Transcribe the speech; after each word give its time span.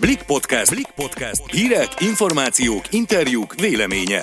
Blik 0.00 0.22
Podcast. 0.22 0.74
Blik 0.74 0.90
Podcast. 0.94 1.50
Hírek, 1.50 1.88
információk, 2.00 2.82
interjúk, 2.90 3.54
véleménye. 3.54 4.22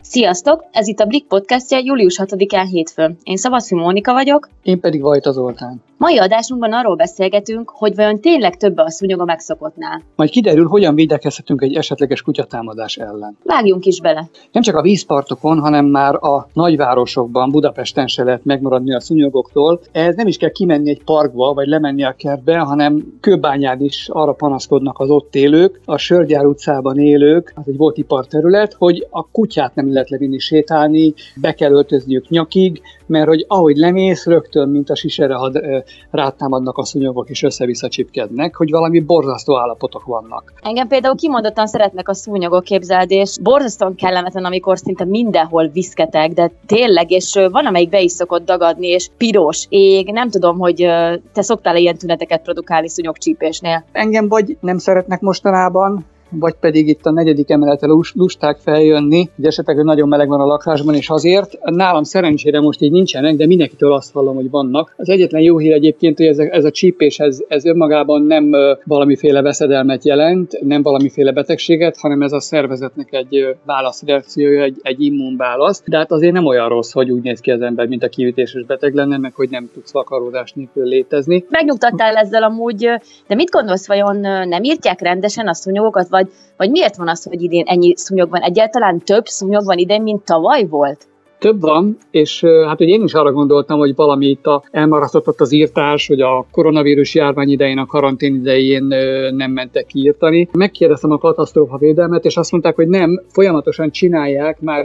Sziasztok! 0.00 0.64
Ez 0.70 0.86
itt 0.88 0.98
a 0.98 1.04
Blik 1.04 1.26
podcastja 1.26 1.78
július 1.78 2.20
6-án 2.22 2.66
hétfőn. 2.70 3.16
Én 3.22 3.36
Szavaszfi 3.36 3.74
Mónika 3.74 4.12
vagyok. 4.12 4.48
Én 4.62 4.80
pedig 4.80 5.00
Vajta 5.00 5.32
Zoltán. 5.32 5.82
Mai 6.02 6.18
adásunkban 6.18 6.72
arról 6.72 6.96
beszélgetünk, 6.96 7.70
hogy 7.70 7.94
vajon 7.94 8.20
tényleg 8.20 8.56
több 8.56 8.78
a 8.78 8.90
szúnyog 8.90 9.20
a 9.20 9.24
megszokottnál. 9.24 10.02
Majd 10.16 10.30
kiderül, 10.30 10.66
hogyan 10.66 10.94
védekezhetünk 10.94 11.62
egy 11.62 11.74
esetleges 11.74 12.22
kutyatámadás 12.22 12.96
ellen. 12.96 13.36
Vágjunk 13.44 13.84
is 13.84 14.00
bele. 14.00 14.28
Nem 14.52 14.62
csak 14.62 14.76
a 14.76 14.82
vízpartokon, 14.82 15.58
hanem 15.58 15.86
már 15.86 16.14
a 16.14 16.48
nagyvárosokban, 16.52 17.50
Budapesten 17.50 18.06
se 18.06 18.24
lehet 18.24 18.44
megmaradni 18.44 18.94
a 18.94 19.00
szúnyogoktól. 19.00 19.80
Ez 19.92 20.14
nem 20.14 20.26
is 20.26 20.36
kell 20.36 20.50
kimenni 20.50 20.90
egy 20.90 21.04
parkba, 21.04 21.54
vagy 21.54 21.66
lemenni 21.66 22.04
a 22.04 22.14
kertbe, 22.18 22.58
hanem 22.58 23.18
Kőbányán 23.20 23.80
is 23.80 24.08
arra 24.08 24.32
panaszkodnak 24.32 24.98
az 24.98 25.10
ott 25.10 25.34
élők, 25.34 25.80
a 25.84 25.96
Sörgyár 25.96 26.44
utcában 26.44 26.98
élők, 26.98 27.52
az 27.56 27.62
egy 27.66 27.76
volt 27.76 27.98
iparterület, 27.98 28.72
hogy 28.72 29.06
a 29.10 29.26
kutyát 29.30 29.74
nem 29.74 29.92
lehet 29.92 30.10
levinni 30.10 30.38
sétálni, 30.38 31.14
be 31.36 31.54
kell 31.54 31.72
öltözniük 31.72 32.28
nyakig, 32.28 32.82
mert 33.06 33.28
hogy 33.28 33.44
ahogy 33.48 33.76
lemész, 33.76 34.26
rögtön, 34.26 34.68
mint 34.68 34.90
a 34.90 34.94
sisere, 34.94 35.34
had 35.34 35.60
rátámadnak 36.10 36.78
a 36.78 36.84
szúnyogok 36.84 37.28
és 37.28 37.42
össze-vissza 37.42 37.88
csipkednek, 37.88 38.56
hogy 38.56 38.70
valami 38.70 39.00
borzasztó 39.00 39.58
állapotok 39.58 40.04
vannak. 40.04 40.52
Engem 40.62 40.88
például 40.88 41.16
kimondottan 41.16 41.66
szeretnek 41.66 42.08
a 42.08 42.14
szúnyogok 42.14 42.64
képzeld, 42.64 43.10
és 43.10 43.38
borzasztóan 43.42 43.94
kellemetlen, 43.94 44.44
amikor 44.44 44.78
szinte 44.78 45.04
mindenhol 45.04 45.68
viszketek, 45.68 46.32
de 46.32 46.50
tényleg, 46.66 47.10
és 47.10 47.34
van, 47.50 47.66
amelyik 47.66 47.88
be 47.88 48.00
is 48.00 48.12
szokott 48.12 48.44
dagadni, 48.44 48.86
és 48.86 49.08
piros, 49.16 49.66
ég, 49.68 50.12
nem 50.12 50.30
tudom, 50.30 50.58
hogy 50.58 50.76
te 51.32 51.42
szoktál 51.42 51.76
ilyen 51.76 51.96
tüneteket 51.96 52.42
produkálni 52.42 52.88
szúnyogcsípésnél. 52.88 53.84
Engem 53.92 54.28
vagy 54.28 54.56
nem 54.60 54.78
szeretnek 54.78 55.20
mostanában, 55.20 56.04
vagy 56.38 56.54
pedig 56.60 56.88
itt 56.88 57.06
a 57.06 57.10
negyedik 57.10 57.50
emeletre 57.50 57.88
lusták 58.14 58.58
feljönni, 58.58 59.28
hogy 59.36 59.44
esetleg 59.44 59.76
hogy 59.76 59.84
nagyon 59.84 60.08
meleg 60.08 60.28
van 60.28 60.40
a 60.40 60.46
lakásban, 60.46 60.94
és 60.94 61.08
azért 61.08 61.58
nálam 61.62 62.02
szerencsére 62.02 62.60
most 62.60 62.80
így 62.82 62.90
nincsenek, 62.90 63.36
de 63.36 63.46
mindenkitől 63.46 63.92
azt 63.92 64.12
hallom, 64.12 64.34
hogy 64.34 64.50
vannak. 64.50 64.94
Az 64.96 65.08
egyetlen 65.08 65.42
jó 65.42 65.58
hír 65.58 65.72
egyébként, 65.72 66.16
hogy 66.16 66.26
ez 66.26 66.38
a, 66.38 66.42
ez 66.50 66.64
a 66.64 66.70
csípés, 66.70 67.18
ez, 67.18 67.38
ez 67.48 67.64
önmagában 67.64 68.22
nem 68.22 68.50
valamiféle 68.84 69.42
veszedelmet 69.42 70.04
jelent, 70.04 70.58
nem 70.60 70.82
valamiféle 70.82 71.32
betegséget, 71.32 71.96
hanem 71.96 72.22
ez 72.22 72.32
a 72.32 72.40
szervezetnek 72.40 73.12
egy 73.12 73.56
válaszreakciója, 73.64 74.62
egy, 74.62 74.78
egy 74.82 75.02
immunválasz. 75.04 75.82
De 75.86 75.96
hát 75.96 76.12
azért 76.12 76.32
nem 76.32 76.46
olyan 76.46 76.68
rossz, 76.68 76.92
hogy 76.92 77.10
úgy 77.10 77.22
néz 77.22 77.40
ki 77.40 77.50
az 77.50 77.60
ember, 77.60 77.86
mint 77.86 78.02
a 78.02 78.08
kiütéses 78.08 78.64
beteg 78.64 78.94
lenne, 78.94 79.18
meg 79.18 79.34
hogy 79.34 79.50
nem 79.50 79.70
tudsz 79.72 79.92
vakaródás 79.92 80.52
nélkül 80.52 80.84
létezni. 80.84 81.44
Megnyugtattál 81.48 82.14
ezzel 82.14 82.42
amúgy, 82.42 82.88
de 83.26 83.34
mit 83.34 83.50
gondolsz, 83.50 83.86
vajon 83.86 84.16
nem 84.48 84.62
írtják 84.62 85.00
rendesen 85.00 85.48
a 85.48 85.54
szúnyogokat, 85.54 86.08
vagy 86.08 86.21
vagy, 86.22 86.32
vagy 86.56 86.70
miért 86.70 86.96
van 86.96 87.08
az, 87.08 87.24
hogy 87.24 87.42
idén 87.42 87.66
ennyi 87.66 87.96
szúnyog 87.96 88.30
van? 88.30 88.40
Egyáltalán 88.40 88.98
több 88.98 89.26
szúnyog 89.26 89.64
van 89.64 89.78
idén, 89.78 90.02
mint 90.02 90.24
tavaly 90.24 90.66
volt? 90.66 91.06
Több 91.42 91.60
van, 91.60 91.96
és 92.10 92.44
hát 92.66 92.78
hogy 92.78 92.88
én 92.88 93.02
is 93.02 93.14
arra 93.14 93.32
gondoltam, 93.32 93.78
hogy 93.78 93.94
valami 93.94 94.26
itt 94.26 94.46
a, 94.46 94.62
elmaradhatott 94.70 95.40
az 95.40 95.52
írtás, 95.52 96.06
hogy 96.06 96.20
a 96.20 96.46
koronavírus 96.50 97.14
járvány 97.14 97.50
idején, 97.50 97.78
a 97.78 97.86
karantén 97.86 98.34
idején 98.34 98.82
nem 99.34 99.50
mentek 99.50 99.86
kiírtani. 99.86 100.48
Megkérdeztem 100.52 101.10
a 101.10 101.18
katasztrófa 101.18 101.76
védelmet, 101.76 102.24
és 102.24 102.36
azt 102.36 102.50
mondták, 102.50 102.74
hogy 102.74 102.88
nem, 102.88 103.22
folyamatosan 103.28 103.90
csinálják 103.90 104.60
már 104.60 104.84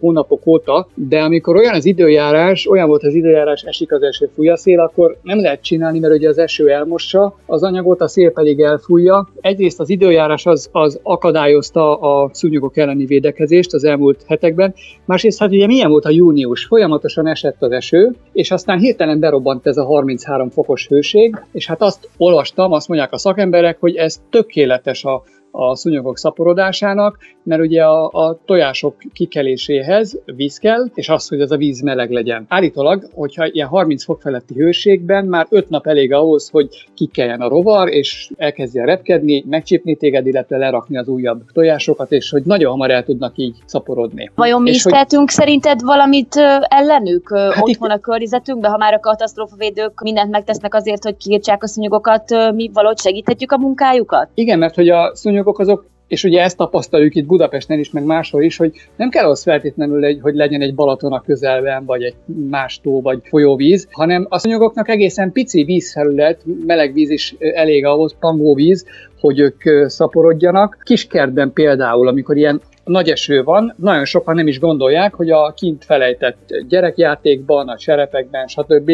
hónapok 0.00 0.46
óta, 0.46 0.88
de 0.94 1.22
amikor 1.22 1.56
olyan 1.56 1.74
az 1.74 1.84
időjárás, 1.84 2.66
olyan 2.66 2.88
volt 2.88 3.02
az 3.02 3.14
időjárás, 3.14 3.62
esik 3.62 3.92
az 3.92 4.02
eső, 4.02 4.30
fúj 4.34 4.48
a 4.48 4.56
szél, 4.56 4.80
akkor 4.80 5.16
nem 5.22 5.40
lehet 5.40 5.62
csinálni, 5.62 5.98
mert 5.98 6.14
ugye 6.14 6.28
az 6.28 6.38
eső 6.38 6.68
elmossa 6.68 7.36
az 7.46 7.62
anyagot, 7.62 8.00
a 8.00 8.08
szél 8.08 8.30
pedig 8.30 8.60
elfújja. 8.60 9.28
Egyrészt 9.40 9.80
az 9.80 9.88
időjárás 9.88 10.46
az, 10.46 10.68
az 10.72 11.00
akadályozta 11.02 11.96
a 11.96 12.30
szúnyogok 12.32 12.76
elleni 12.76 13.04
védekezést 13.04 13.74
az 13.74 13.84
elmúlt 13.84 14.24
hetekben, 14.26 14.74
másrészt 15.04 15.38
hát 15.38 15.50
ugye 15.50 15.66
milyen 15.66 15.94
volt 15.96 16.08
a 16.08 16.16
június, 16.16 16.64
folyamatosan 16.64 17.26
esett 17.26 17.62
az 17.62 17.70
eső, 17.70 18.14
és 18.32 18.50
aztán 18.50 18.78
hirtelen 18.78 19.20
berobbant 19.20 19.66
ez 19.66 19.76
a 19.76 19.84
33 19.84 20.50
fokos 20.50 20.86
hőség, 20.88 21.36
és 21.52 21.66
hát 21.66 21.82
azt 21.82 22.08
olvastam, 22.16 22.72
azt 22.72 22.88
mondják 22.88 23.12
a 23.12 23.18
szakemberek, 23.18 23.80
hogy 23.80 23.94
ez 23.94 24.20
tökéletes 24.30 25.04
a 25.04 25.22
a 25.56 25.76
szúnyogok 25.76 26.18
szaporodásának, 26.18 27.18
mert 27.42 27.60
ugye 27.60 27.84
a, 27.84 28.10
a 28.12 28.38
tojások 28.44 28.96
kikeléséhez 29.12 30.18
víz 30.24 30.58
kell, 30.58 30.84
és 30.94 31.08
az, 31.08 31.28
hogy 31.28 31.40
ez 31.40 31.50
a 31.50 31.56
víz 31.56 31.80
meleg 31.80 32.10
legyen. 32.10 32.44
Állítólag, 32.48 33.08
hogyha 33.14 33.46
ilyen 33.46 33.68
30 33.68 34.04
fok 34.04 34.20
feletti 34.20 34.54
hőségben 34.54 35.24
már 35.24 35.46
5 35.50 35.68
nap 35.68 35.86
elég 35.86 36.12
ahhoz, 36.12 36.48
hogy 36.48 36.68
kikeljen 36.94 37.40
a 37.40 37.48
rovar, 37.48 37.88
és 37.88 38.30
elkezdjen 38.36 38.86
repkedni, 38.86 39.44
megcsípni 39.48 39.96
téged, 39.96 40.26
illetve 40.26 40.56
lerakni 40.56 40.96
az 40.96 41.08
újabb 41.08 41.42
tojásokat, 41.52 42.12
és 42.12 42.30
hogy 42.30 42.42
nagyon 42.44 42.70
hamar 42.70 42.90
el 42.90 43.04
tudnak 43.04 43.32
így 43.36 43.56
szaporodni. 43.64 44.30
Vajon 44.34 44.62
mi 44.62 44.70
is 44.70 44.82
hogy... 44.82 44.92
tehetünk 44.92 45.30
szerinted 45.30 45.82
valamit 45.82 46.34
ellenük 46.60 47.28
hát 47.36 47.48
otthon 47.48 47.90
itt... 47.90 47.96
a 47.96 47.98
környezetünkben, 47.98 48.70
ha 48.70 48.76
már 48.76 48.94
a 48.94 49.00
katasztrófavédők 49.00 50.00
mindent 50.00 50.30
megtesznek 50.30 50.74
azért, 50.74 51.02
hogy 51.04 51.16
kiírtsák 51.16 51.62
a 51.62 51.66
szúnyogokat, 51.66 52.52
mi 52.54 52.70
valahogy 52.72 52.98
segíthetjük 52.98 53.52
a 53.52 53.58
munkájukat? 53.58 54.28
Igen, 54.34 54.58
mert 54.58 54.74
hogy 54.74 54.88
a 54.88 55.10
szúnyog 55.14 55.45
anyagok 55.46 55.58
azok, 55.58 55.86
és 56.08 56.24
ugye 56.24 56.42
ezt 56.42 56.56
tapasztaljuk 56.56 57.14
itt 57.14 57.26
Budapesten 57.26 57.78
is, 57.78 57.90
meg 57.90 58.04
máshol 58.04 58.42
is, 58.42 58.56
hogy 58.56 58.72
nem 58.96 59.08
kell 59.08 59.28
az 59.28 59.42
feltétlenül, 59.42 60.20
hogy 60.20 60.34
legyen 60.34 60.60
egy 60.60 60.74
Balaton 60.74 61.12
a 61.12 61.20
közelben, 61.20 61.84
vagy 61.84 62.02
egy 62.02 62.14
más 62.50 62.80
tó, 62.80 63.00
vagy 63.00 63.20
folyóvíz, 63.22 63.88
hanem 63.90 64.26
az 64.28 64.46
anyagoknak 64.46 64.88
egészen 64.88 65.32
pici 65.32 65.64
vízfelület, 65.64 66.42
meleg 66.66 66.92
víz 66.92 67.10
is 67.10 67.34
elég 67.38 67.84
ahhoz, 67.84 68.14
pangóvíz, 68.20 68.86
hogy 69.20 69.38
ők 69.38 69.88
szaporodjanak. 69.88 70.78
Kiskertben 70.82 71.52
például, 71.52 72.08
amikor 72.08 72.36
ilyen 72.36 72.60
nagy 72.86 73.08
eső 73.08 73.42
van, 73.42 73.74
nagyon 73.76 74.04
sokan 74.04 74.34
nem 74.34 74.46
is 74.46 74.60
gondolják, 74.60 75.14
hogy 75.14 75.30
a 75.30 75.52
kint 75.52 75.84
felejtett 75.84 76.54
gyerekjátékban, 76.68 77.68
a 77.68 77.78
serepekben, 77.78 78.46
stb. 78.46 78.92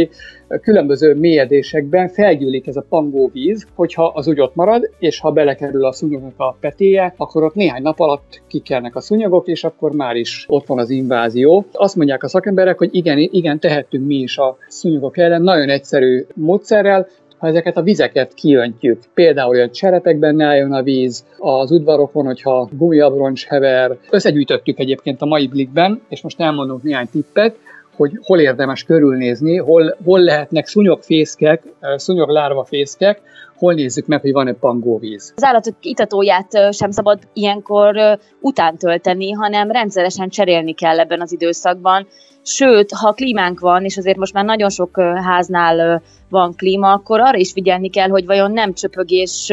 különböző 0.63 1.15
mélyedésekben 1.15 2.09
felgyűlik 2.09 2.67
ez 2.67 2.77
a 2.77 2.85
pangóvíz, 2.89 3.67
hogyha 3.75 4.07
az 4.15 4.29
úgy 4.29 4.41
ott 4.41 4.55
marad, 4.55 4.91
és 4.99 5.21
ha 5.21 5.31
belekerül 5.31 5.85
a 5.85 5.93
szúnyognak 5.93 6.35
a 6.37 6.57
petéje, 6.61 7.15
akkor 7.17 7.43
ott 7.43 7.55
néhány 7.55 7.83
nap 7.83 8.01
alatt 8.01 8.43
kikelnek 8.49 8.97
a 8.97 9.01
szúnyogok, 9.01 9.47
és 9.47 9.65
akkor 9.65 9.93
már 9.93 10.17
is 10.17 10.45
ott 10.49 10.67
van 10.67 10.79
az 10.79 10.91
invázió. 10.91 11.65
Azt 11.73 11.97
mondják 11.97 12.23
a 12.23 12.29
szakemberek, 12.29 12.79
hogy 12.79 12.95
igen, 12.95 13.19
igen, 13.19 13.59
tehetünk 13.59 14.07
mi 14.07 14.15
is 14.15 14.39
a 14.39 14.57
szúnyogok 14.69 15.19
ellen, 15.19 15.43
nagyon 15.43 15.69
egyszerű 15.69 16.27
módszerrel, 16.35 17.07
ha 17.43 17.49
ezeket 17.49 17.77
a 17.77 17.83
vizeket 17.83 18.35
kiöntjük, 18.35 19.03
például 19.15 19.51
olyan 19.51 19.71
cserepekben 19.71 20.35
ne 20.35 20.47
álljon 20.47 20.73
a 20.73 20.83
víz, 20.83 21.25
az 21.39 21.71
udvarokon, 21.71 22.25
hogyha 22.25 22.69
gumiabroncs 22.73 23.47
hever, 23.47 23.97
összegyűjtöttük 24.11 24.79
egyébként 24.79 25.23
a 25.23 25.27
mai 25.27 25.49
blikben, 25.49 26.01
és 26.09 26.21
most 26.21 26.41
elmondunk 26.41 26.83
néhány 26.83 27.09
tippet, 27.11 27.57
hogy 27.97 28.19
hol 28.23 28.41
érdemes 28.41 28.85
körülnézni, 28.85 29.57
hol, 29.57 29.97
hol 30.05 30.21
lehetnek 30.21 30.67
szúnyogfészkek, 30.67 31.63
szúnyoglárvafészkek, 31.97 33.21
hol 33.57 33.75
nézzük 33.75 34.07
meg, 34.07 34.21
hogy 34.21 34.33
van-e 34.33 34.53
pangóvíz. 34.53 35.33
Az 35.37 35.45
állatok 35.45 35.75
itatóját 35.81 36.73
sem 36.75 36.91
szabad 36.91 37.19
ilyenkor 37.33 38.19
után 38.41 38.77
tölteni, 38.77 39.31
hanem 39.31 39.71
rendszeresen 39.71 40.29
cserélni 40.29 40.75
kell 40.75 40.99
ebben 40.99 41.21
az 41.21 41.33
időszakban. 41.33 42.07
Sőt, 42.45 42.93
ha 42.93 43.13
klímánk 43.13 43.61
van, 43.61 43.85
és 43.85 43.97
azért 43.97 44.17
most 44.17 44.33
már 44.33 44.45
nagyon 44.45 44.71
sok 44.71 45.01
háznál 45.01 46.03
van 46.29 46.55
klíma, 46.57 46.93
akkor 46.93 47.21
arra 47.21 47.39
is 47.39 47.53
figyelni 47.53 47.89
kell, 47.89 48.09
hogy 48.09 48.27
vajon 48.27 48.53
nem 48.53 48.73
csöpög, 48.73 49.11
és 49.11 49.53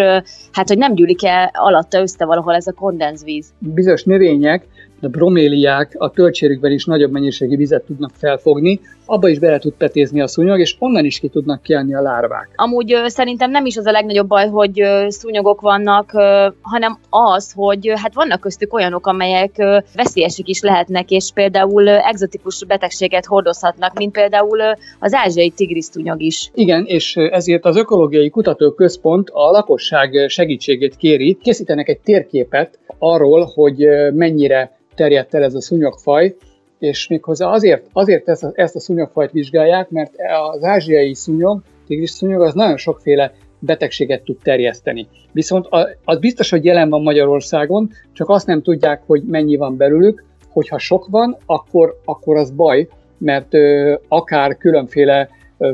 hát, 0.52 0.68
hogy 0.68 0.78
nem 0.78 0.94
gyűlik 0.96 1.26
el 1.26 1.50
alatta 1.54 2.02
össze 2.02 2.26
valahol 2.26 2.56
ez 2.56 2.68
a 2.68 2.74
kondenzvíz. 2.74 3.48
Bizonyos 3.60 4.04
növények 4.04 4.68
a 5.02 5.08
broméliák 5.08 5.96
a 5.98 6.12
töltsérükben 6.12 6.72
is 6.72 6.86
nagyobb 6.86 7.12
mennyiségű 7.12 7.56
vizet 7.56 7.84
tudnak 7.84 8.12
felfogni, 8.18 8.80
abba 9.10 9.30
is 9.30 9.40
bele 9.40 9.60
tud 9.60 9.74
petézni 9.74 10.22
a 10.22 10.28
szúnyog, 10.28 10.60
és 10.60 10.76
onnan 10.80 11.06
is 11.06 11.20
ki 11.20 11.28
tudnak 11.28 11.62
kelni 11.62 11.96
a 11.96 12.02
lárvák. 12.02 12.50
Amúgy 12.56 12.94
ö, 12.94 13.08
szerintem 13.08 13.52
nem 13.52 13.66
is 13.66 13.78
az 13.78 13.86
a 13.86 13.92
legnagyobb 13.92 14.28
baj, 14.28 14.48
hogy 14.48 14.82
ö, 14.82 15.06
szúnyogok 15.10 15.62
vannak, 15.62 16.14
ö, 16.14 16.48
hanem 16.62 16.98
az, 17.10 17.52
hogy 17.56 17.88
ö, 17.88 17.94
hát 17.96 18.14
vannak 18.14 18.40
köztük 18.40 18.74
olyanok, 18.74 19.08
amelyek 19.08 19.52
ö, 19.58 19.78
veszélyesek 19.96 20.48
is 20.48 20.62
lehetnek, 20.62 21.12
és 21.12 21.32
például 21.34 21.88
ö, 21.88 21.98
egzotikus 21.98 22.66
betegséget 22.66 23.26
hordozhatnak, 23.26 23.98
mint 23.98 24.12
például 24.12 24.60
ö, 24.60 24.72
az 25.00 25.14
ázsiai 25.14 25.50
tigrisztúnyog 25.50 26.22
is. 26.22 26.52
Igen, 26.54 26.86
és 26.86 27.16
ezért 27.16 27.66
az 27.66 27.78
Ökológiai 27.78 28.30
Kutatóközpont 28.30 29.30
a 29.30 29.52
lakosság 29.52 30.26
segítségét 30.28 30.96
kéri, 30.96 31.38
készítenek 31.42 31.90
egy 31.90 32.00
térképet 32.00 32.80
arról, 32.98 33.52
hogy 33.56 33.88
mennyire 34.14 34.78
terjedt 34.96 35.34
el 35.34 35.44
ez 35.44 35.54
a 35.54 35.62
szúnyogfaj, 35.62 36.36
és 36.80 37.08
méghozzá 37.08 37.48
azért, 37.48 37.86
azért 37.94 38.30
ezt, 38.30 38.44
a, 38.44 38.52
ezt 38.54 38.76
a 38.76 38.80
szúnyogfajt 38.80 39.32
vizsgálják, 39.32 39.90
mert 39.90 40.12
az 40.52 40.64
ázsiai 40.64 41.16
szúnyog, 41.16 41.62
tigris 41.88 42.10
szúnyog, 42.10 42.42
az 42.42 42.54
nagyon 42.54 42.78
sokféle 42.78 43.34
betegséget 43.60 44.24
tud 44.24 44.38
terjeszteni. 44.44 45.08
Viszont 45.32 45.68
az 46.06 46.20
biztos, 46.20 46.50
hogy 46.50 46.66
jelen 46.66 46.90
van 46.90 47.02
Magyarországon, 47.02 47.90
csak 48.14 48.30
azt 48.30 48.48
nem 48.48 48.62
tudják, 48.62 49.02
hogy 49.06 49.24
mennyi 49.24 49.56
van 49.56 49.78
belőlük, 49.78 50.24
hogyha 50.50 50.78
sok 50.78 51.08
van, 51.10 51.38
akkor, 51.46 52.00
akkor 52.06 52.38
az 52.38 52.52
baj, 52.52 52.88
mert 53.18 53.54
ö, 53.54 53.96
akár 54.08 54.58
különféle 54.58 55.30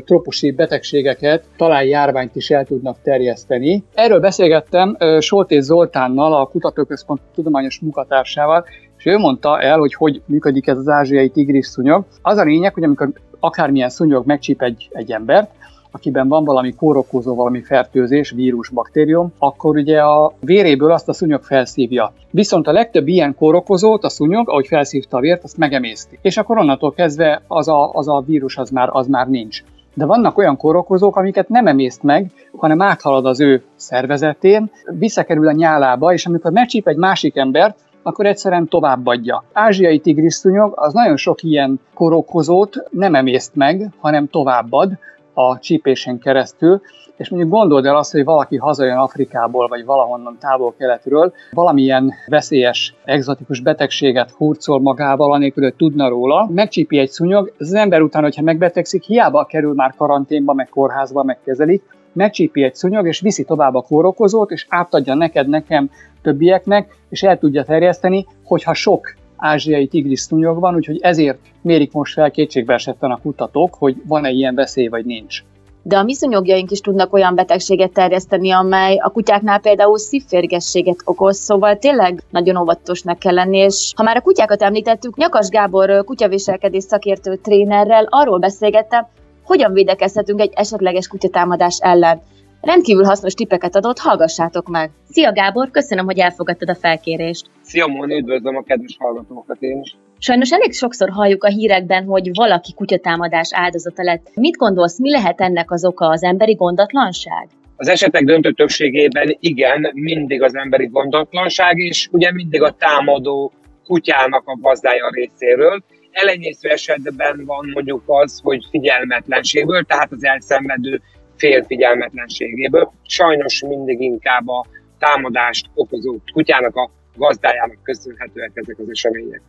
tropusi 0.06 0.52
betegségeket, 0.52 1.44
talán 1.58 1.84
járványt 1.86 2.36
is 2.36 2.52
el 2.52 2.66
tudnak 2.66 2.98
terjeszteni. 3.02 3.84
Erről 3.94 4.20
beszélgettem 4.20 4.98
Soltész 5.20 5.64
Zoltánnal, 5.64 6.34
a 6.34 6.46
Kutatóközpont 6.46 7.22
tudományos 7.34 7.80
munkatársával, 7.80 8.66
és 9.06 9.12
ő 9.12 9.18
mondta 9.18 9.62
el, 9.62 9.80
hogy 9.80 9.94
hogy 9.94 10.22
működik 10.26 10.68
ez 10.68 10.78
az 10.78 10.88
ázsiai 10.88 11.30
tigris 11.30 11.68
szúnyog. 11.68 12.06
Az 12.22 12.38
a 12.38 12.44
lényeg, 12.44 12.74
hogy 12.74 12.84
amikor 12.84 13.10
akármilyen 13.40 13.90
szúnyog 13.90 14.26
megcsíp 14.26 14.62
egy, 14.62 14.90
egy 14.92 15.12
embert, 15.12 15.52
akiben 15.92 16.28
van 16.28 16.44
valami 16.44 16.74
kórokozó, 16.74 17.36
valami 17.36 17.62
fertőzés, 17.62 18.32
vírus, 18.32 18.70
baktérium, 18.70 19.34
akkor 19.38 19.76
ugye 19.76 20.02
a 20.02 20.34
véréből 20.40 20.92
azt 20.92 21.10
a 21.10 21.14
szúnyog 21.14 21.42
felszívja. 21.42 22.14
Viszont 22.32 22.68
a 22.68 22.72
legtöbb 22.72 23.08
ilyen 23.08 23.36
kórokozót 23.36 24.04
a 24.04 24.10
szúnyog, 24.10 24.50
ahogy 24.50 24.68
felszívta 24.68 25.18
a 25.18 25.20
vért, 25.20 25.44
azt 25.44 25.58
megemészti. 25.58 26.20
És 26.22 26.38
akkor 26.38 26.58
onnantól 26.58 26.94
kezdve 26.94 27.42
az 27.48 27.68
a, 27.68 27.92
az 27.92 28.08
a 28.08 28.24
vírus 28.26 28.58
az 28.58 28.70
már, 28.70 28.90
az 28.92 29.08
már 29.08 29.28
nincs. 29.28 29.64
De 29.94 30.06
vannak 30.06 30.38
olyan 30.38 30.58
kórokozók, 30.58 31.16
amiket 31.16 31.50
nem 31.50 31.68
emészt 31.68 32.04
meg, 32.04 32.32
hanem 32.58 32.82
áthalad 32.82 33.26
az 33.26 33.40
ő 33.40 33.64
szervezetén, 33.76 34.72
visszakerül 34.86 35.48
a 35.48 35.52
nyálába, 35.52 36.14
és 36.14 36.26
amikor 36.26 36.52
megcsíp 36.52 36.88
egy 36.88 36.98
másik 36.98 37.36
embert, 37.36 37.78
akkor 38.08 38.26
egyszerűen 38.26 38.68
továbbadja. 38.68 39.44
Ázsiai 39.54 40.00
tigrisztúnyog 40.00 40.74
az 40.76 40.94
nagyon 40.94 41.18
sok 41.18 41.44
ilyen 41.44 41.80
korokozót 41.94 42.76
nem 42.90 43.16
emészt 43.16 43.56
meg, 43.56 43.90
hanem 44.00 44.28
továbbad 44.28 44.92
a 45.34 45.60
csípésen 45.60 46.20
keresztül, 46.20 46.82
és 47.16 47.30
mondjuk 47.30 47.52
gondold 47.52 47.86
el 47.86 47.96
azt, 47.96 48.12
hogy 48.12 48.24
valaki 48.24 48.58
hazajön 48.58 48.98
Afrikából, 48.98 49.68
vagy 49.68 49.86
valahonnan 49.86 50.38
távol-keletről, 50.40 51.34
valamilyen 51.52 52.12
veszélyes, 52.28 52.96
egzotikus 53.06 53.60
betegséget 53.60 54.32
hurcol 54.32 54.82
magával, 54.82 55.34
anélkül, 55.34 55.64
hogy 55.64 55.76
tudna 55.76 56.10
róla, 56.10 56.50
megcsípi 56.54 56.98
egy 56.98 57.10
szúnyog, 57.10 57.54
az 57.58 57.74
ember 57.74 58.02
után, 58.02 58.24
hogyha 58.24 58.42
megbetegszik, 58.42 59.04
hiába 59.04 59.46
kerül 59.46 59.74
már 59.74 59.94
karanténba, 59.98 60.54
meg 60.54 60.70
kórházba, 60.70 61.24
megkezelik, 61.24 61.84
megcsípi 62.16 62.64
egy 62.64 62.76
szúnyog, 62.76 63.08
és 63.08 63.20
viszi 63.20 63.44
tovább 63.44 63.76
a 63.76 63.82
kórokozót, 63.82 64.52
és 64.52 64.66
átadja 64.70 65.14
neked, 65.14 65.48
nekem, 65.48 65.90
többieknek, 66.22 66.96
és 67.10 67.24
el 67.24 67.38
tudja 67.38 67.64
terjeszteni, 67.64 68.26
hogyha 68.44 68.74
sok 68.74 69.16
ázsiai 69.36 69.88
tigris 69.88 70.20
szúnyog 70.20 70.60
van, 70.60 70.76
úgyhogy 70.76 71.00
ezért 71.02 71.38
mérik 71.62 71.92
most 71.92 72.14
fel 72.14 72.32
kétségbe 72.32 72.74
esetten 72.74 73.12
a 73.12 73.20
kutatók, 73.22 73.74
hogy 73.74 73.96
van-e 74.08 74.30
ilyen 74.30 74.56
veszély, 74.56 74.88
vagy 74.88 75.06
nincs. 75.06 75.44
De 75.88 75.98
a 75.98 76.04
mi 76.04 76.14
szúnyogjaink 76.14 76.72
is 76.72 76.80
tudnak 76.80 77.14
olyan 77.14 77.36
betegséget 77.36 77.92
terjeszteni, 77.92 78.52
amely 78.52 78.98
a 78.98 79.10
kutyáknál 79.10 79.60
például 79.60 79.98
szívférgességet 79.98 81.02
okoz, 81.04 81.38
szóval 81.38 81.78
tényleg 81.78 82.24
nagyon 82.30 82.58
óvatosnak 82.58 83.20
kell 83.20 83.34
lenni, 83.34 83.58
és 83.58 83.94
ha 83.96 84.04
már 84.04 84.18
a 84.18 84.22
kutyákat 84.22 84.62
említettük, 84.62 85.16
Nyakas 85.16 85.50
Gábor 85.50 86.04
kutyaviselkedés 86.04 86.84
szakértő 86.84 87.36
trénerrel 87.36 88.08
arról 88.10 88.40
beszélgettem, 88.40 89.08
hogyan 89.46 89.74
védekezhetünk 89.74 90.40
egy 90.40 90.52
esetleges 90.56 91.08
kutyatámadás 91.08 91.78
ellen. 91.82 92.22
Rendkívül 92.62 93.04
hasznos 93.04 93.34
tippeket 93.34 93.76
adott, 93.76 94.00
hallgassátok 94.00 94.68
meg! 94.68 94.90
Szia 95.10 95.32
Gábor, 95.32 95.72
köszönöm, 95.72 96.06
hogy 96.06 96.20
elfogadtad 96.20 96.70
a 96.70 96.76
felkérést. 96.76 97.46
Szia 97.62 97.88
Móni, 97.88 98.18
üdvözlöm 98.18 98.56
a 98.56 98.64
kedves 98.64 98.96
hallgatókat 99.00 99.58
én 99.60 99.82
is. 99.82 99.96
Sajnos 100.18 100.52
elég 100.52 100.74
sokszor 100.74 101.10
halljuk 101.10 101.44
a 101.44 101.48
hírekben, 101.48 102.04
hogy 102.06 102.30
valaki 102.34 102.74
kutyatámadás 102.74 103.50
áldozata 103.52 104.04
lett. 104.04 104.32
Mit 104.34 104.56
gondolsz, 104.56 105.00
mi 105.00 105.12
lehet 105.12 105.42
ennek 105.42 105.72
az 105.72 105.86
oka, 105.86 106.08
az 106.08 106.24
emberi 106.24 106.54
gondatlanság? 106.54 107.48
Az 107.76 107.88
esetek 107.88 108.24
döntő 108.24 108.52
többségében 108.52 109.38
igen, 109.40 109.92
mindig 109.94 110.42
az 110.42 110.56
emberi 110.56 110.86
gondatlanság, 110.86 111.78
és 111.78 112.08
ugye 112.12 112.32
mindig 112.32 112.62
a 112.62 112.76
támadó 112.80 113.52
kutyának 113.86 114.44
a 114.46 114.58
gazdája 114.62 115.10
részéről. 115.10 115.84
Elenyésző 116.16 116.70
esetben 116.70 117.44
van 117.46 117.70
mondjuk 117.74 118.04
az, 118.06 118.40
hogy 118.44 118.66
figyelmetlenségből, 118.70 119.84
tehát 119.84 120.12
az 120.12 120.24
elszenvedő 120.26 121.02
félfigyelmetlenségéből. 121.38 122.92
Sajnos 123.08 123.62
mindig 123.68 124.02
inkább 124.02 124.48
a 124.48 124.66
támadást 125.00 125.66
okozó 125.74 126.18
kutyának 126.34 126.76
a 126.76 126.90
gazdájának 127.16 127.84
köszönhetőek 127.84 128.52
ezek 128.54 128.80
az 128.80 128.90
események. 128.90 129.42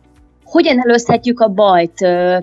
Hogyan 0.43 0.79
előzhetjük 0.79 1.39
a 1.39 1.47
bajt? 1.47 1.97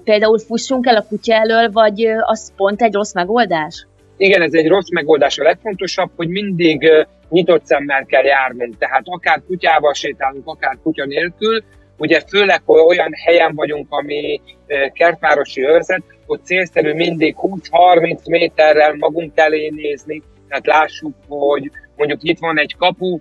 Például 0.05 0.39
fussunk 0.39 0.87
el 0.87 0.97
a 0.97 1.07
kutya 1.09 1.35
elől, 1.35 1.71
vagy 1.71 2.05
az 2.21 2.53
pont 2.57 2.83
egy 2.83 2.95
rossz 2.95 3.15
megoldás? 3.15 3.87
Igen, 4.17 4.43
ez 4.43 4.53
egy 4.53 4.69
rossz 4.69 4.91
megoldás. 4.91 5.39
A 5.39 5.43
legfontosabb, 5.43 6.11
hogy 6.17 6.29
mindig 6.29 6.91
nyitott 7.29 7.65
szemmel 7.65 8.05
kell 8.05 8.25
járnunk. 8.25 8.79
Tehát 8.79 9.03
akár 9.05 9.43
kutyával 9.47 9.95
sétálunk, 9.95 10.47
akár 10.47 10.79
kutya 10.83 11.05
nélkül, 11.05 11.65
ugye 11.99 12.21
főleg 12.29 12.63
olyan 12.67 13.13
helyen 13.25 13.55
vagyunk, 13.55 13.87
ami 13.91 14.41
kertvárosi 14.93 15.63
őrzet, 15.67 16.03
ott 16.27 16.45
célszerű 16.45 16.93
mindig 16.93 17.37
20-30 17.43 18.29
méterrel 18.29 18.95
magunk 18.95 19.33
elé 19.35 19.69
nézni, 19.69 20.23
tehát 20.49 20.67
lássuk, 20.67 21.15
hogy 21.29 21.71
mondjuk 21.97 22.23
itt 22.23 22.39
van 22.39 22.59
egy 22.59 22.77
kapu, 22.77 23.19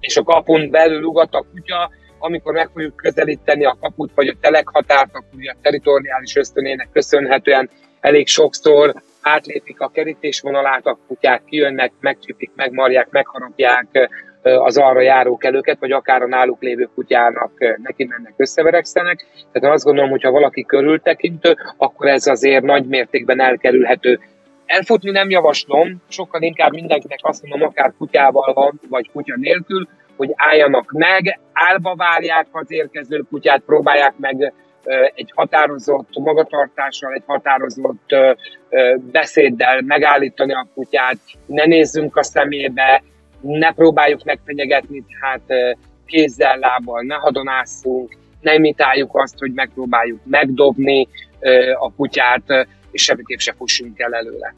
és 0.00 0.16
a 0.16 0.22
kapun 0.22 0.70
belül 0.70 1.02
ugat 1.02 1.34
a 1.34 1.46
kutya, 1.52 1.90
amikor 2.18 2.52
meg 2.52 2.68
fogjuk 2.72 2.96
közelíteni 2.96 3.64
a 3.64 3.76
kaput, 3.80 4.10
vagy 4.14 4.28
a 4.28 4.34
telekhatárt, 4.40 5.14
akkor 5.14 5.38
a 5.40 5.56
teritoriális 5.62 6.36
ösztönének 6.36 6.88
köszönhetően 6.92 7.70
elég 8.00 8.26
sokszor 8.26 8.94
átlépik 9.20 9.80
a 9.80 9.88
kerítésvonalát, 9.88 10.86
a 10.86 10.98
kutyák 11.06 11.44
kijönnek, 11.44 11.92
megcsipik, 12.00 12.50
megmarják, 12.54 13.10
megharapják 13.10 14.08
az 14.44 14.78
arra 14.78 15.00
járókelőket, 15.00 15.78
vagy 15.80 15.92
akár 15.92 16.22
a 16.22 16.26
náluk 16.26 16.62
lévő 16.62 16.88
kutyának 16.94 17.52
neki 17.82 18.04
mennek, 18.04 18.32
összeverekszenek. 18.36 19.26
Tehát 19.52 19.74
azt 19.74 19.84
gondolom, 19.84 20.10
hogy 20.10 20.22
ha 20.22 20.30
valaki 20.30 20.64
körültekintő, 20.64 21.56
akkor 21.76 22.08
ez 22.08 22.26
azért 22.26 22.62
nagy 22.62 22.86
mértékben 22.86 23.40
elkerülhető. 23.40 24.20
Elfutni 24.66 25.10
nem 25.10 25.30
javaslom, 25.30 26.02
sokkal 26.08 26.42
inkább 26.42 26.72
mindenkinek 26.72 27.18
azt 27.22 27.46
mondom, 27.46 27.68
akár 27.68 27.92
kutyával 27.98 28.52
van, 28.52 28.80
vagy 28.88 29.10
kutya 29.12 29.34
nélkül, 29.36 29.88
hogy 30.16 30.32
álljanak 30.34 30.92
meg, 30.92 31.38
állva 31.52 31.94
várják 31.94 32.46
az 32.50 32.72
érkező 32.72 33.24
kutyát, 33.30 33.62
próbálják 33.66 34.14
meg 34.16 34.52
egy 35.14 35.32
határozott 35.34 36.08
magatartással, 36.12 37.12
egy 37.12 37.22
határozott 37.26 38.14
beszéddel 39.12 39.80
megállítani 39.80 40.52
a 40.52 40.66
kutyát, 40.74 41.16
ne 41.46 41.64
nézzünk 41.64 42.16
a 42.16 42.22
szemébe, 42.22 43.02
ne 43.44 43.72
próbáljuk 43.72 44.24
megfenyegetni, 44.24 45.04
tehát 45.20 45.76
kézzel, 46.06 46.58
lábbal 46.58 47.02
ne 47.02 47.14
hadonászunk, 47.14 48.16
ne 48.40 48.54
imitáljuk 48.54 49.10
azt, 49.12 49.38
hogy 49.38 49.52
megpróbáljuk 49.52 50.20
megdobni 50.24 51.08
a 51.78 51.92
kutyát, 51.92 52.66
és 52.90 53.02
semmiképp 53.02 53.38
se 53.38 53.52
fussunk 53.52 53.98
el 53.98 54.14
előle. 54.14 54.54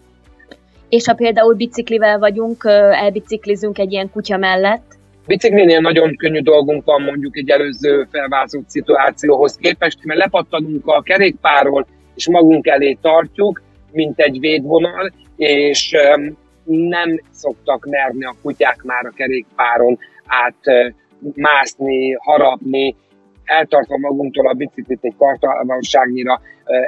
És 0.88 1.06
ha 1.06 1.14
például 1.14 1.54
biciklivel 1.54 2.18
vagyunk, 2.18 2.64
elbiciklizünk 2.90 3.78
egy 3.78 3.92
ilyen 3.92 4.10
kutya 4.10 4.36
mellett, 4.36 4.94
Biciklinél 5.26 5.80
nagyon 5.80 6.16
könnyű 6.16 6.40
dolgunk 6.40 6.84
van 6.84 7.02
mondjuk 7.02 7.36
egy 7.36 7.50
előző 7.50 8.06
felvázolt 8.10 8.70
szituációhoz 8.70 9.56
képest, 9.56 10.04
mert 10.04 10.18
lepattanunk 10.18 10.86
a 10.86 11.02
kerékpárról, 11.02 11.86
és 12.14 12.28
magunk 12.28 12.66
elé 12.66 12.98
tartjuk, 13.00 13.62
mint 13.92 14.18
egy 14.20 14.40
védvonal, 14.40 15.12
és 15.36 15.94
nem 16.66 17.20
szoktak 17.30 17.86
merni 17.86 18.24
a 18.24 18.34
kutyák 18.42 18.82
már 18.82 19.06
a 19.06 19.12
kerékpáron 19.16 19.98
át 20.26 20.90
mászni, 21.34 22.12
harapni, 22.12 22.96
eltartva 23.44 23.98
magunktól 23.98 24.48
a 24.48 24.52
biciklit 24.52 24.98
egy 25.02 25.14
kartalmasságnyira 25.18 26.40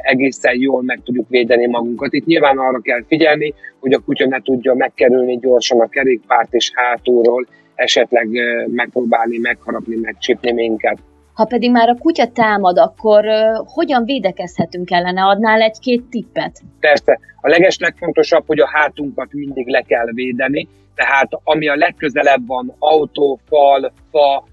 egészen 0.02 0.61
jól 0.61 0.82
meg 0.82 1.00
tudjuk 1.04 1.28
védeni 1.28 1.66
magunkat. 1.66 2.12
Itt 2.12 2.26
nyilván 2.26 2.58
arra 2.58 2.80
kell 2.80 3.04
figyelni, 3.06 3.54
hogy 3.80 3.92
a 3.92 3.99
kutya 3.99 4.26
ne 4.26 4.40
tudja 4.40 4.75
megkerülni 4.75 5.38
gyorsan 5.38 5.80
a 5.80 5.88
kerékpárt 5.88 6.54
és 6.54 6.70
hátulról 6.75 7.47
esetleg 7.75 8.28
megpróbálni 8.66 9.38
megharapni, 9.38 9.97
megcsípni 9.97 10.52
minket. 10.52 10.99
Ha 11.38 11.45
pedig 11.45 11.71
már 11.71 11.88
a 11.88 11.95
kutya 11.95 12.26
támad, 12.26 12.78
akkor 12.78 13.25
hogyan 13.64 14.04
védekezhetünk 14.04 14.90
ellene? 14.90 15.23
Adnál 15.23 15.61
egy-két 15.61 16.02
tippet? 16.11 16.61
Persze. 16.80 17.18
A 17.40 17.49
leges 17.49 17.78
legfontosabb, 17.78 18.45
hogy 18.47 18.61
a 18.61 18.68
hátunkat 18.73 19.33
mindig 19.33 19.66
le 19.66 19.80
kell 19.80 20.07
védeni, 20.14 20.68
tehát 20.95 21.28
ami 21.45 21.68
a 21.68 21.75
legközelebb 21.75 22.47
van, 22.47 22.75
autó, 22.78 23.38
fal, 23.49 23.92
fa, 24.11 24.45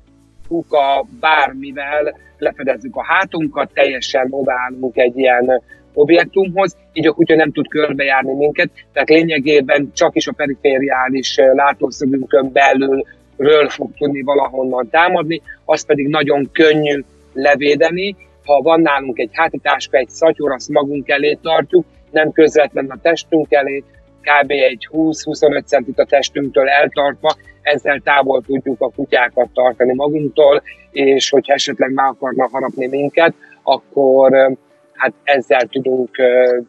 kuka, 0.48 1.06
bármivel 1.20 2.16
lefedezzük 2.38 2.96
a 2.96 3.04
hátunkat, 3.04 3.74
teljesen 3.74 4.28
odaállunk 4.30 4.98
egy 4.98 5.18
ilyen 5.18 5.62
objektumhoz, 5.94 6.78
így 6.94 7.08
a 7.08 7.14
kutya 7.14 7.36
nem 7.36 7.52
tud 7.52 7.68
körbejárni 7.68 8.34
minket, 8.34 8.70
tehát 8.94 9.10
lényegében 9.10 9.92
csak 9.94 10.16
is 10.16 10.28
a 10.28 10.34
perifériális 10.34 11.36
látószögünkön 11.54 12.52
belül 12.52 13.04
ről 13.38 13.70
fog 13.70 13.92
tudni 13.98 14.22
valahonnan 14.22 14.90
támadni, 14.90 15.42
az 15.66 15.86
pedig 15.86 16.08
nagyon 16.08 16.50
könnyű 16.52 17.04
levédeni. 17.34 18.16
Ha 18.46 18.62
van 18.62 18.82
nálunk 18.82 19.20
egy 19.20 19.30
hátitáska, 19.32 19.98
egy 19.98 20.10
szatyor, 20.10 20.52
azt 20.52 20.70
magunk 20.70 21.10
elé 21.10 21.38
tartjuk, 21.42 21.86
nem 22.12 22.32
közvetlen 22.32 22.86
a 22.90 22.98
testünk 23.02 23.52
elé, 23.52 23.84
kb. 24.22 24.52
egy 24.52 24.88
20-25 24.92 25.66
centit 25.66 26.00
a 26.00 26.06
testünktől 26.06 26.70
eltartva, 26.70 27.36
ezzel 27.62 28.00
távol 28.00 28.42
tudjuk 28.42 28.82
a 28.82 28.90
kutyákat 28.90 29.50
tartani 29.54 29.94
magunktól, 29.94 30.62
és 30.92 31.30
hogyha 31.30 31.54
esetleg 31.54 31.92
meg 31.94 32.06
akarnak 32.06 32.52
harapni 32.52 32.88
minket, 32.88 33.34
akkor 33.64 34.58
hát 34.94 35.14
ezzel 35.24 35.68
tudunk 35.68 36.10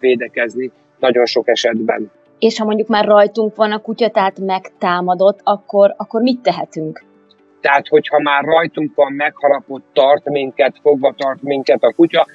védekezni. 0.00 0.70
nagyon 0.98 1.26
sok 1.26 1.48
esetben. 1.48 2.10
És 2.38 2.58
ha 2.58 2.64
mondjuk 2.64 2.88
már 2.88 3.04
rajtunk 3.04 3.56
van 3.56 3.72
a 3.72 3.78
kutya, 3.78 4.10
tehát 4.10 4.38
megtámadott, 4.38 5.40
akkor, 5.42 5.94
akkor 5.96 6.22
mit 6.22 6.40
tehetünk? 6.40 7.04
Tehát, 7.60 7.88
hogyha 7.88 8.20
már 8.20 8.44
rajtunk 8.44 8.94
van, 8.94 9.12
megharapott, 9.12 9.84
tart 9.92 10.28
minket, 10.28 10.74
fogva 10.82 11.14
tart 11.16 11.42
minket 11.42 11.82
a 11.82 11.92
kutya, 11.92 12.26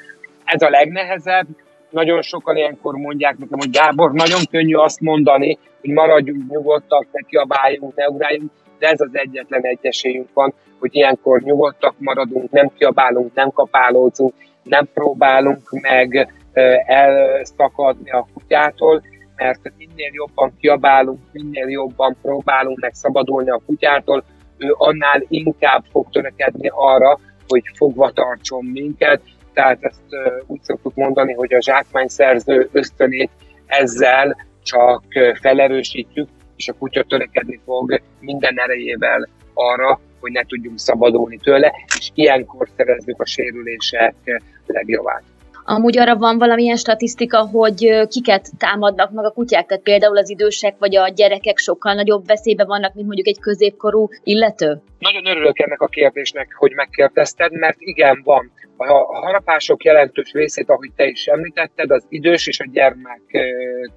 ez 0.43 0.61
a 0.61 0.69
legnehezebb. 0.69 1.47
Nagyon 1.89 2.21
sokan 2.21 2.55
ilyenkor 2.55 2.95
mondják 2.95 3.37
nekem, 3.37 3.59
hogy 3.59 3.69
Gábor, 3.69 4.11
nagyon 4.11 4.41
könnyű 4.51 4.75
azt 4.75 4.99
mondani, 5.01 5.57
hogy 5.81 5.89
maradjunk 5.89 6.51
nyugodtak, 6.51 7.07
ne 7.11 7.21
kiabáljunk, 7.27 7.95
ne 7.95 8.09
ugráljunk, 8.09 8.51
de 8.79 8.87
ez 8.87 9.01
az 9.01 9.09
egyetlen 9.11 9.61
egy 9.61 9.79
esélyünk 9.81 10.27
van, 10.33 10.53
hogy 10.79 10.95
ilyenkor 10.95 11.41
nyugodtak 11.41 11.95
maradunk, 11.97 12.51
nem 12.51 12.71
kiabálunk, 12.77 13.33
nem 13.33 13.51
kapálózunk, 13.51 14.33
nem 14.63 14.89
próbálunk 14.93 15.69
meg 15.69 16.33
elszakadni 16.85 18.11
a 18.11 18.27
kutyától, 18.33 19.01
mert 19.41 19.73
minél 19.77 20.11
jobban 20.13 20.53
kiabálunk, 20.59 21.19
minél 21.31 21.69
jobban 21.69 22.17
próbálunk 22.21 22.79
meg 22.79 22.93
szabadulni 22.93 23.49
a 23.49 23.61
kutyától, 23.65 24.23
ő 24.57 24.73
annál 24.77 25.23
inkább 25.27 25.83
fog 25.91 26.09
törekedni 26.11 26.69
arra, 26.73 27.19
hogy 27.47 27.63
fogva 27.73 28.11
tartson 28.11 28.65
minket, 28.65 29.21
tehát 29.53 29.83
ezt 29.83 30.01
úgy 30.47 30.61
szoktuk 30.61 30.95
mondani, 30.95 31.33
hogy 31.33 31.53
a 31.53 31.61
zsákmányszerző 31.61 32.69
ösztönét 32.71 33.31
ezzel 33.65 34.37
csak 34.63 35.03
felerősítjük, 35.41 36.27
és 36.55 36.67
a 36.67 36.73
kutya 36.73 37.03
törekedni 37.03 37.59
fog 37.65 38.01
minden 38.19 38.59
erejével 38.59 39.27
arra, 39.53 39.99
hogy 40.19 40.31
ne 40.31 40.43
tudjunk 40.43 40.79
szabadulni 40.79 41.37
tőle, 41.37 41.73
és 41.97 42.11
ilyenkor 42.13 42.67
szerezzük 42.77 43.21
a 43.21 43.25
sérülések 43.25 44.15
legjavát. 44.65 45.23
Amúgy 45.63 45.97
arra 45.97 46.15
van 46.15 46.37
valamilyen 46.37 46.75
statisztika, 46.75 47.47
hogy 47.47 48.07
kiket 48.07 48.49
támadnak 48.57 49.11
meg 49.11 49.25
a 49.25 49.31
kutyák, 49.31 49.65
tehát 49.65 49.83
például 49.83 50.17
az 50.17 50.29
idősek 50.29 50.75
vagy 50.79 50.95
a 50.95 51.07
gyerekek 51.07 51.57
sokkal 51.57 51.93
nagyobb 51.93 52.25
veszélybe 52.25 52.65
vannak, 52.65 52.93
mint 52.93 53.07
mondjuk 53.07 53.27
egy 53.27 53.39
középkorú 53.39 54.09
illető? 54.23 54.81
Nagyon 54.99 55.25
örülök 55.25 55.59
ennek 55.59 55.81
a 55.81 55.87
kérdésnek, 55.87 56.55
hogy 56.57 56.71
megkérdezted, 56.73 57.51
mert 57.51 57.77
igen, 57.79 58.21
van. 58.23 58.51
A 58.77 59.19
harapások 59.19 59.83
jelentős 59.83 60.31
részét, 60.31 60.69
ahogy 60.69 60.91
te 60.95 61.05
is 61.05 61.25
említetted, 61.25 61.91
az 61.91 62.05
idős 62.09 62.47
és 62.47 62.59
a 62.59 62.65
gyermek 62.71 63.21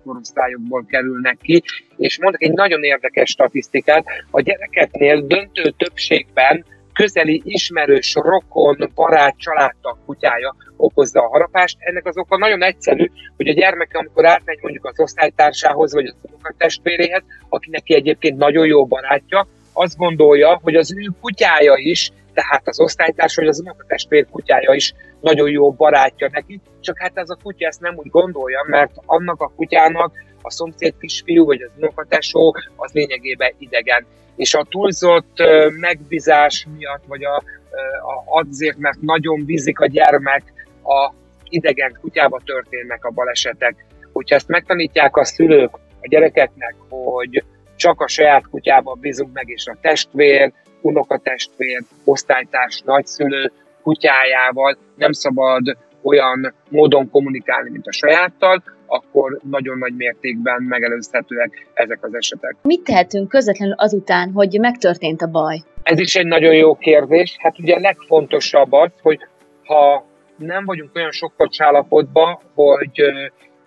korosztályokból 0.05 0.85
kerülnek 0.89 1.39
ki, 1.43 1.63
és 1.97 2.21
mondok 2.21 2.43
egy 2.43 2.53
nagyon 2.53 2.83
érdekes 2.83 3.31
statisztikát, 3.31 4.05
a 4.31 4.41
gyerekeknél 4.41 5.27
döntő 5.27 5.75
többségben 5.77 6.65
közeli 6.95 7.43
ismerős, 7.45 8.15
rokon, 8.15 8.91
barát, 8.95 9.35
családtag 9.39 9.97
kutyája 10.07 10.57
okozza 10.77 11.21
a 11.21 11.29
harapást. 11.29 11.77
Ennek 11.81 12.07
az 12.07 12.19
oka 12.19 12.37
nagyon 12.37 12.63
egyszerű, 12.63 13.11
hogy 13.37 13.49
a 13.49 13.53
gyermek, 13.53 13.91
amikor 13.93 14.27
átmegy 14.27 14.59
mondjuk 14.63 14.85
az 14.85 15.01
osztálytársához, 15.01 15.93
vagy 15.95 16.07
az 16.07 16.17
testvéréhez, 16.59 17.23
aki 17.49 17.71
neki 17.71 17.95
egyébként 17.95 18.37
nagyon 18.37 18.67
jó 18.67 18.87
barátja, 18.87 19.47
azt 19.73 19.97
gondolja, 19.97 20.61
hogy 20.63 20.75
az 20.75 20.95
ő 20.97 21.11
kutyája 21.21 21.75
is, 21.77 22.11
tehát 22.35 22.69
az 22.69 22.81
osztálytárs 22.81 23.37
vagy 23.37 23.47
az 23.47 23.61
unokatestvér 23.61 24.27
kutyája 24.31 24.73
is 24.73 24.95
nagyon 25.21 25.51
jó 25.51 25.73
barátja 25.73 26.29
neki, 26.33 26.61
csak 26.81 26.99
hát 26.99 27.13
ez 27.15 27.31
a 27.31 27.39
kutya 27.43 27.67
ezt 27.67 27.81
nem 27.81 27.95
úgy 27.97 28.11
gondolja, 28.11 28.65
mert 28.69 28.93
annak 29.07 29.41
a 29.41 29.53
kutyának 29.57 30.13
a 30.43 30.51
szomszéd 30.51 30.95
kisfiú 31.01 31.45
vagy 31.45 31.63
az 31.63 31.71
unokatesó 31.77 32.57
az 32.77 32.93
lényegében 32.93 33.53
idegen 33.59 34.07
és 34.37 34.55
a 34.55 34.67
túlzott 34.71 35.43
megbízás 35.81 36.67
miatt, 36.77 37.03
vagy 37.07 37.25
a, 37.25 37.37
a, 37.37 38.41
azért, 38.41 38.77
mert 38.77 39.01
nagyon 39.01 39.45
bízik 39.45 39.81
a 39.81 39.87
gyermek, 39.87 40.43
a 40.83 41.13
idegen 41.49 41.99
kutyába 42.01 42.41
történnek 42.45 43.05
a 43.05 43.11
balesetek. 43.11 43.87
Hogyha 44.13 44.35
ezt 44.35 44.49
megtanítják 44.49 45.17
a 45.17 45.25
szülők 45.25 45.75
a 45.75 46.09
gyerekeknek, 46.09 46.75
hogy 46.89 47.45
csak 47.77 48.01
a 48.01 48.09
saját 48.09 48.49
kutyába 48.49 48.95
bízunk 48.95 49.33
meg, 49.33 49.49
és 49.49 49.67
a 49.67 49.77
testvér, 49.81 50.53
unokatestvér, 50.85 51.83
osztálytárs, 52.05 52.81
nagyszülő 52.85 53.53
kutyájával 53.83 54.77
nem 54.97 55.13
szabad 55.13 55.77
olyan 56.03 56.55
módon 56.69 57.11
kommunikálni, 57.11 57.71
mint 57.71 57.87
a 57.87 57.93
sajáttal, 57.93 58.63
akkor 58.87 59.41
nagyon 59.51 59.79
nagy 59.79 59.95
mértékben 59.97 60.63
megelőzhetőek 60.63 61.67
ezek 61.75 62.05
az 62.05 62.15
esetek. 62.15 62.57
Mit 62.63 62.85
tehetünk 62.85 63.29
közvetlenül 63.29 63.75
azután, 63.79 64.31
hogy 64.31 64.59
megtörtént 64.61 65.23
a 65.23 65.27
baj? 65.27 65.63
Ez 65.83 65.99
is 65.99 66.17
egy 66.17 66.27
nagyon 66.27 66.55
jó 66.55 66.75
kérdés. 66.75 67.37
Hát 67.39 67.59
ugye 67.59 67.75
a 67.75 67.81
legfontosabb 67.81 68.73
az, 68.73 68.91
hogy 69.03 69.19
ha 69.65 70.07
nem 70.37 70.65
vagyunk 70.65 70.95
olyan 70.95 71.11
sokkal 71.11 71.49
állapotban, 71.59 72.39
hogy 72.55 73.03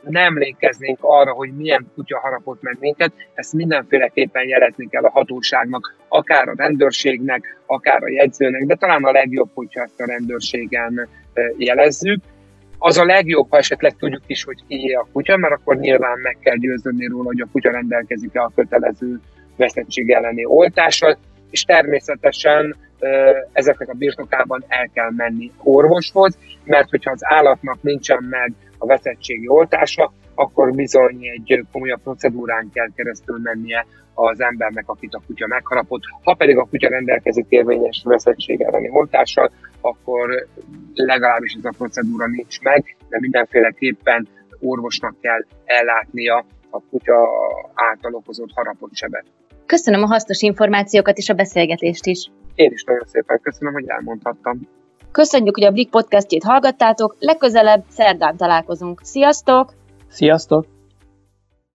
nem 0.10 0.24
emlékeznénk 0.24 0.98
arra, 1.02 1.32
hogy 1.32 1.56
milyen 1.56 1.92
kutya 1.96 2.20
harapott 2.20 2.62
meg 2.62 2.78
minket, 2.80 3.12
ezt 3.34 3.54
mindenféleképpen 3.54 4.48
jelezni 4.48 4.88
kell 4.90 5.04
a 5.04 5.10
hatóságnak, 5.10 5.96
akár 6.08 6.48
a 6.48 6.54
rendőrségnek, 6.58 7.58
akár 7.66 8.04
a 8.04 8.10
jegyzőnek, 8.10 8.66
de 8.66 8.76
talán 8.76 9.04
a 9.04 9.12
legjobb, 9.12 9.50
hogyha 9.54 9.82
ezt 9.82 10.02
a 10.02 10.06
rendőrségen 10.06 11.08
jelezzük. 11.58 12.24
Az 12.80 12.98
a 12.98 13.06
legjobb, 13.06 13.50
ha 13.50 13.58
esetleg 13.58 13.96
tudjuk 13.96 14.24
is, 14.26 14.44
hogy 14.44 14.64
ki 14.68 14.92
a 14.92 15.08
kutya, 15.12 15.38
mert 15.38 15.54
akkor 15.54 15.78
nyilván 15.78 16.20
meg 16.20 16.38
kell 16.42 16.56
győződni 16.56 17.06
róla, 17.06 17.26
hogy 17.26 17.42
a 17.42 17.48
kutya 17.52 17.72
rendelkezik-e 17.72 18.42
a 18.42 18.52
kötelező 18.56 19.20
veszettség 19.56 20.10
elleni 20.10 20.46
oltással, 20.46 21.18
és 21.50 21.64
természetesen 21.64 22.76
ezeknek 23.52 23.90
a 23.90 23.94
birtokában 23.94 24.64
el 24.68 24.90
kell 24.94 25.12
menni 25.16 25.52
orvoshoz, 25.64 26.38
mert 26.64 26.90
hogyha 26.90 27.12
az 27.12 27.22
állatnak 27.24 27.78
nincsen 27.82 28.24
meg 28.30 28.54
a 28.78 28.86
veszettségi 28.86 29.48
oltása, 29.48 30.14
akkor 30.36 30.72
bizony 30.72 31.26
egy 31.26 31.66
komolyabb 31.72 32.02
procedúrán 32.02 32.70
kell 32.74 32.90
keresztül 32.96 33.40
mennie 33.44 33.86
az 34.14 34.42
embernek, 34.42 34.90
akit 34.90 35.14
a 35.14 35.22
kutya 35.28 35.48
megharapott. 35.48 36.02
Ha 36.24 36.34
pedig 36.34 36.58
a 36.58 36.68
kutya 36.70 36.90
rendelkezik 36.90 37.46
érvényes 37.50 38.02
veszettség 38.04 38.62
elleni 38.62 38.90
oltással, 38.90 39.52
akkor 39.82 40.48
legalábbis 40.94 41.54
ez 41.54 41.66
a 41.66 41.74
procedúra 41.78 42.28
nincs 42.28 42.62
meg, 42.62 42.98
de 43.10 43.18
mindenféleképpen 43.20 44.28
orvosnak 44.60 45.16
kell 45.22 45.46
ellátnia 45.66 46.46
a 46.70 46.82
kutya 46.90 47.30
által 47.74 48.14
okozott 48.14 48.52
harapott 48.54 48.96
sebet. 48.96 49.26
Köszönöm 49.66 50.04
a 50.04 50.08
hasznos 50.08 50.42
információkat 50.42 51.18
és 51.18 51.30
a 51.30 51.34
beszélgetést 51.34 52.06
is. 52.06 52.32
Én 52.56 52.72
is 52.72 52.84
nagyon 52.84 53.06
szépen 53.06 53.40
köszönöm, 53.42 53.74
hogy 53.74 53.88
elmondhattam. 53.88 54.60
Köszönjük, 55.18 55.56
hogy 55.56 55.66
a 55.66 55.72
Blik 55.72 55.90
podcastjét 55.90 56.44
hallgattátok, 56.44 57.16
legközelebb 57.20 57.84
szerdán 57.90 58.38
találkozunk. 58.38 59.02
Sziasztok! 59.04 59.74
Sziasztok! 60.10 60.77